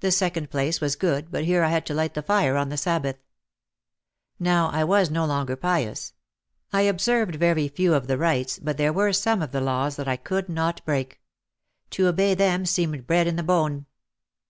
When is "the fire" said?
2.12-2.58